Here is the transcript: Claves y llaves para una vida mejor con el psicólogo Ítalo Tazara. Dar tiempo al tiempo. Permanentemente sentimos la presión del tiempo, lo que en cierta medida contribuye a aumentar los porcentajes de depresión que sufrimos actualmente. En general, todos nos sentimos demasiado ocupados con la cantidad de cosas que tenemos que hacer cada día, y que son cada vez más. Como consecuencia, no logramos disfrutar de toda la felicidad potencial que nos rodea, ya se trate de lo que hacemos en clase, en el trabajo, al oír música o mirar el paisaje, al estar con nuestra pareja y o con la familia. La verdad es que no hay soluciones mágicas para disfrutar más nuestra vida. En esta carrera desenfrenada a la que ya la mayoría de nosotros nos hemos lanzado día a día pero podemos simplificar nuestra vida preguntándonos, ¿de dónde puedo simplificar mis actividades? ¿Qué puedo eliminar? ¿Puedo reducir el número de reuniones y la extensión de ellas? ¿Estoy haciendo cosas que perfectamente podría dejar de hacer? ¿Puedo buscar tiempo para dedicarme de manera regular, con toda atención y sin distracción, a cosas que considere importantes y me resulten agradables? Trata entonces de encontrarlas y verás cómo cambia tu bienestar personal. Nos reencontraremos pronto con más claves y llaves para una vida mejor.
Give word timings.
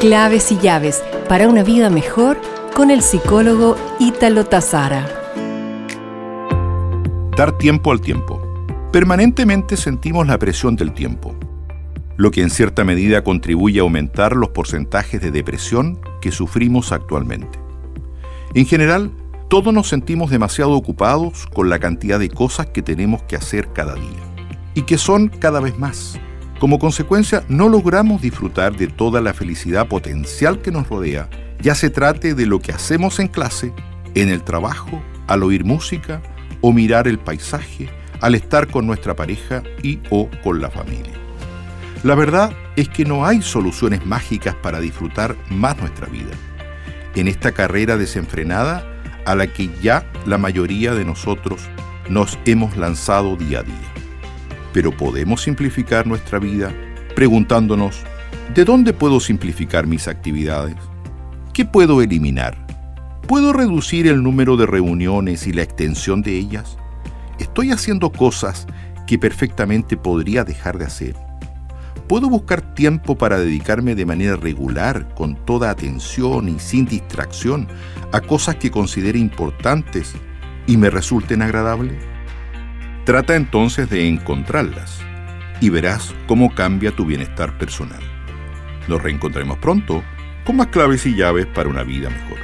Claves 0.00 0.50
y 0.50 0.56
llaves 0.56 1.04
para 1.28 1.46
una 1.46 1.62
vida 1.62 1.90
mejor 1.90 2.40
con 2.74 2.90
el 2.90 3.02
psicólogo 3.02 3.76
Ítalo 3.98 4.46
Tazara. 4.46 5.06
Dar 7.36 7.58
tiempo 7.58 7.92
al 7.92 8.00
tiempo. 8.00 8.40
Permanentemente 8.92 9.76
sentimos 9.76 10.26
la 10.26 10.38
presión 10.38 10.74
del 10.74 10.94
tiempo, 10.94 11.34
lo 12.16 12.30
que 12.30 12.40
en 12.40 12.48
cierta 12.48 12.82
medida 12.82 13.22
contribuye 13.22 13.80
a 13.80 13.82
aumentar 13.82 14.34
los 14.36 14.48
porcentajes 14.48 15.20
de 15.20 15.30
depresión 15.30 16.00
que 16.22 16.32
sufrimos 16.32 16.92
actualmente. 16.92 17.58
En 18.54 18.64
general, 18.64 19.10
todos 19.48 19.74
nos 19.74 19.90
sentimos 19.90 20.30
demasiado 20.30 20.70
ocupados 20.72 21.46
con 21.52 21.68
la 21.68 21.78
cantidad 21.78 22.18
de 22.18 22.30
cosas 22.30 22.68
que 22.68 22.80
tenemos 22.80 23.22
que 23.24 23.36
hacer 23.36 23.70
cada 23.74 23.96
día, 23.96 24.24
y 24.72 24.82
que 24.82 24.96
son 24.96 25.28
cada 25.28 25.60
vez 25.60 25.78
más. 25.78 26.18
Como 26.60 26.78
consecuencia, 26.78 27.42
no 27.48 27.70
logramos 27.70 28.20
disfrutar 28.20 28.76
de 28.76 28.86
toda 28.86 29.22
la 29.22 29.32
felicidad 29.32 29.88
potencial 29.88 30.60
que 30.60 30.70
nos 30.70 30.90
rodea, 30.90 31.30
ya 31.62 31.74
se 31.74 31.88
trate 31.88 32.34
de 32.34 32.44
lo 32.44 32.60
que 32.60 32.70
hacemos 32.70 33.18
en 33.18 33.28
clase, 33.28 33.72
en 34.14 34.28
el 34.28 34.42
trabajo, 34.42 35.02
al 35.26 35.42
oír 35.42 35.64
música 35.64 36.20
o 36.60 36.74
mirar 36.74 37.08
el 37.08 37.18
paisaje, 37.18 37.88
al 38.20 38.34
estar 38.34 38.66
con 38.66 38.86
nuestra 38.86 39.16
pareja 39.16 39.62
y 39.82 40.00
o 40.10 40.28
con 40.44 40.60
la 40.60 40.70
familia. 40.70 41.14
La 42.02 42.14
verdad 42.14 42.52
es 42.76 42.90
que 42.90 43.06
no 43.06 43.24
hay 43.24 43.40
soluciones 43.40 44.04
mágicas 44.04 44.54
para 44.54 44.80
disfrutar 44.80 45.36
más 45.48 45.78
nuestra 45.78 46.08
vida. 46.08 46.32
En 47.14 47.26
esta 47.26 47.52
carrera 47.52 47.96
desenfrenada 47.96 48.84
a 49.24 49.34
la 49.34 49.46
que 49.46 49.70
ya 49.80 50.04
la 50.26 50.36
mayoría 50.36 50.92
de 50.92 51.06
nosotros 51.06 51.62
nos 52.10 52.38
hemos 52.44 52.76
lanzado 52.76 53.36
día 53.36 53.60
a 53.60 53.62
día 53.62 53.90
pero 54.72 54.96
podemos 54.96 55.42
simplificar 55.42 56.06
nuestra 56.06 56.38
vida 56.38 56.72
preguntándonos, 57.14 58.02
¿de 58.54 58.64
dónde 58.64 58.92
puedo 58.92 59.20
simplificar 59.20 59.86
mis 59.86 60.08
actividades? 60.08 60.76
¿Qué 61.52 61.64
puedo 61.64 62.02
eliminar? 62.02 62.56
¿Puedo 63.26 63.52
reducir 63.52 64.06
el 64.06 64.22
número 64.22 64.56
de 64.56 64.66
reuniones 64.66 65.46
y 65.46 65.52
la 65.52 65.62
extensión 65.62 66.22
de 66.22 66.36
ellas? 66.36 66.78
¿Estoy 67.38 67.72
haciendo 67.72 68.10
cosas 68.10 68.66
que 69.06 69.18
perfectamente 69.18 69.96
podría 69.96 70.44
dejar 70.44 70.78
de 70.78 70.86
hacer? 70.86 71.16
¿Puedo 72.08 72.28
buscar 72.28 72.74
tiempo 72.74 73.16
para 73.16 73.38
dedicarme 73.38 73.94
de 73.94 74.04
manera 74.04 74.34
regular, 74.34 75.14
con 75.14 75.36
toda 75.44 75.70
atención 75.70 76.48
y 76.48 76.58
sin 76.58 76.86
distracción, 76.86 77.68
a 78.12 78.20
cosas 78.20 78.56
que 78.56 78.70
considere 78.70 79.18
importantes 79.18 80.14
y 80.66 80.76
me 80.76 80.90
resulten 80.90 81.42
agradables? 81.42 82.09
Trata 83.10 83.34
entonces 83.34 83.90
de 83.90 84.06
encontrarlas 84.06 85.00
y 85.60 85.68
verás 85.68 86.14
cómo 86.28 86.54
cambia 86.54 86.92
tu 86.92 87.04
bienestar 87.04 87.58
personal. 87.58 87.98
Nos 88.86 89.02
reencontraremos 89.02 89.58
pronto 89.58 90.04
con 90.46 90.54
más 90.54 90.68
claves 90.68 91.04
y 91.06 91.16
llaves 91.16 91.46
para 91.46 91.68
una 91.68 91.82
vida 91.82 92.08
mejor. 92.08 92.38